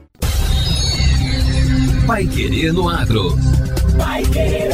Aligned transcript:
Pai 2.11 2.27
Querer 2.27 2.73
no 2.73 2.89
Agro. 2.89 3.37
Pai 3.97 4.21
Querer. 4.23 4.73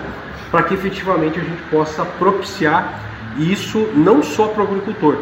para 0.51 0.63
que 0.63 0.73
efetivamente 0.73 1.39
a 1.39 1.43
gente 1.43 1.61
possa 1.69 2.05
propiciar 2.05 2.99
isso 3.37 3.87
não 3.93 4.23
só 4.23 4.47
para 4.47 4.63
o 4.63 4.67
agricultor, 4.67 5.17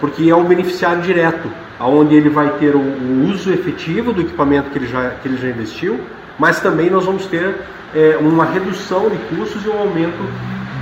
porque 0.00 0.30
é 0.30 0.34
um 0.34 0.44
beneficiário 0.44 1.02
direto, 1.02 1.50
aonde 1.78 2.14
ele 2.14 2.30
vai 2.30 2.50
ter 2.58 2.74
o, 2.74 2.78
o, 2.78 3.30
uso 3.30 3.52
efetivo 3.52 4.12
do 4.12 4.22
equipamento 4.22 4.70
que 4.70 4.78
ele 4.78 4.86
já, 4.86 5.10
que 5.10 5.28
ele 5.28 5.36
já 5.36 5.48
investiu, 5.48 6.00
mas 6.38 6.60
também 6.60 6.88
nós 6.88 7.04
vamos 7.04 7.26
ter 7.26 7.56
é, 7.94 8.16
uma 8.20 8.44
redução 8.44 9.10
de 9.10 9.16
custos 9.34 9.64
e 9.64 9.68
um 9.68 9.78
aumento 9.78 10.18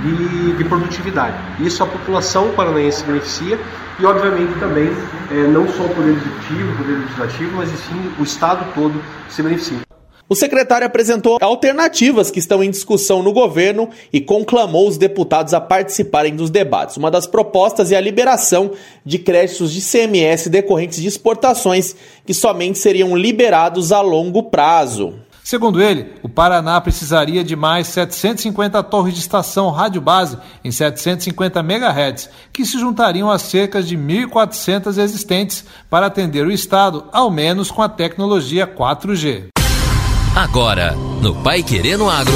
de, 0.01 0.53
de, 0.53 0.63
produtividade. 0.63 1.35
Isso 1.59 1.83
a 1.83 1.87
população 1.87 2.51
paranaense 2.51 3.03
beneficia 3.03 3.59
e, 3.99 4.05
obviamente, 4.05 4.53
também 4.59 4.91
é, 5.31 5.47
não 5.47 5.67
só 5.67 5.83
o 5.83 5.89
Poder 5.89 6.11
Executivo, 6.11 6.71
o 6.71 6.77
Poder 6.77 6.99
Legislativo, 6.99 7.57
mas 7.57 7.69
sim 7.69 8.11
o 8.19 8.23
Estado 8.23 8.65
todo 8.73 9.01
se 9.29 9.41
beneficia. 9.41 9.86
O 10.29 10.35
secretário 10.35 10.85
apresentou 10.85 11.37
alternativas 11.39 12.29
que 12.29 12.39
estão 12.39 12.61
em 12.61 12.69
discussão 12.69 13.23
no 13.23 13.31
governo 13.31 13.89
e 14.11 14.19
conclamou 14.19 14.85
os 14.85 14.97
deputados 14.97 15.53
a 15.53 15.61
participarem 15.61 16.35
dos 16.35 16.49
debates. 16.49 16.97
Uma 16.97 17.09
das 17.09 17.25
propostas 17.25 17.93
é 17.93 17.95
a 17.95 18.01
liberação 18.01 18.71
de 19.05 19.19
créditos 19.19 19.71
de 19.71 19.79
CMS 19.79 20.49
decorrentes 20.49 21.01
de 21.01 21.07
exportações 21.07 21.95
que 22.25 22.33
somente 22.33 22.77
seriam 22.77 23.15
liberados 23.15 23.93
a 23.93 24.01
longo 24.01 24.43
prazo. 24.43 25.13
Segundo 25.41 25.81
ele, 25.81 26.11
o 26.21 26.27
Paraná 26.27 26.81
precisaria 26.81 27.41
de 27.41 27.55
mais 27.55 27.87
750 27.87 28.83
torres 28.83 29.13
de 29.13 29.21
estação 29.21 29.69
rádio 29.69 30.01
base 30.01 30.37
em 30.61 30.71
750 30.73 31.61
MHz, 31.61 32.29
que 32.51 32.65
se 32.65 32.77
juntariam 32.77 33.31
às 33.31 33.43
cerca 33.43 33.81
de 33.81 33.97
1.400 33.97 35.01
existentes 35.01 35.63
para 35.89 36.07
atender 36.07 36.45
o 36.45 36.51
estado, 36.51 37.05
ao 37.13 37.31
menos 37.31 37.71
com 37.71 37.81
a 37.81 37.87
tecnologia 37.87 38.67
4G. 38.67 39.47
Agora, 40.37 40.91
no 41.19 41.33
Pai 41.33 41.63
Querendo 41.63 42.07
Agro. 42.07 42.31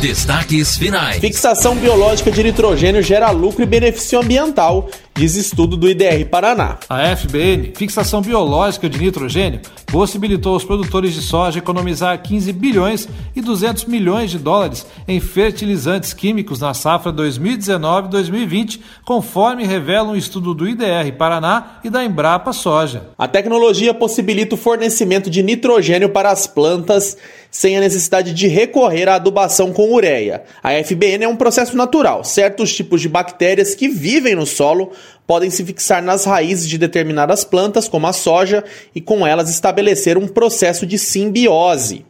Destaques 0.00 0.76
finais. 0.76 1.18
Fixação 1.18 1.74
biológica 1.74 2.30
de 2.30 2.40
nitrogênio 2.40 3.02
gera 3.02 3.32
lucro 3.32 3.64
e 3.64 3.66
benefício 3.66 4.20
ambiental 4.20 4.88
diz 5.16 5.36
estudo 5.36 5.76
do 5.76 5.88
IDR 5.88 6.26
Paraná. 6.28 6.78
A 6.88 7.14
FBN, 7.14 7.72
fixação 7.76 8.20
biológica 8.20 8.88
de 8.88 8.98
nitrogênio, 8.98 9.60
possibilitou 9.86 10.54
aos 10.54 10.64
produtores 10.64 11.14
de 11.14 11.22
soja 11.22 11.60
economizar 11.60 12.20
15 12.20 12.52
bilhões 12.52 13.08
e 13.34 13.40
200 13.40 13.84
milhões 13.84 14.32
de 14.32 14.38
dólares 14.38 14.84
em 15.06 15.20
fertilizantes 15.20 16.12
químicos 16.12 16.58
na 16.58 16.74
safra 16.74 17.12
2019-2020, 17.12 18.80
conforme 19.04 19.64
revela 19.64 20.10
um 20.10 20.16
estudo 20.16 20.52
do 20.52 20.68
IDR 20.68 21.12
Paraná 21.16 21.78
e 21.84 21.90
da 21.90 22.04
Embrapa 22.04 22.52
Soja. 22.52 23.10
A 23.16 23.28
tecnologia 23.28 23.94
possibilita 23.94 24.56
o 24.56 24.58
fornecimento 24.58 25.30
de 25.30 25.44
nitrogênio 25.44 26.08
para 26.08 26.32
as 26.32 26.48
plantas 26.48 27.16
sem 27.54 27.76
a 27.76 27.80
necessidade 27.80 28.34
de 28.34 28.48
recorrer 28.48 29.08
à 29.08 29.14
adubação 29.14 29.72
com 29.72 29.92
ureia. 29.94 30.42
A 30.60 30.72
FBN 30.72 31.24
é 31.24 31.28
um 31.28 31.36
processo 31.36 31.76
natural. 31.76 32.24
Certos 32.24 32.74
tipos 32.74 33.00
de 33.00 33.08
bactérias 33.08 33.76
que 33.76 33.86
vivem 33.88 34.34
no 34.34 34.44
solo 34.44 34.90
podem 35.26 35.50
se 35.50 35.64
fixar 35.64 36.02
nas 36.02 36.24
raízes 36.24 36.68
de 36.68 36.78
determinadas 36.78 37.44
plantas, 37.44 37.88
como 37.88 38.06
a 38.06 38.12
soja, 38.12 38.64
e 38.94 39.00
com 39.00 39.26
elas 39.26 39.50
estabelecer 39.50 40.18
um 40.18 40.28
processo 40.28 40.86
de 40.86 40.98
simbiose. 40.98 42.04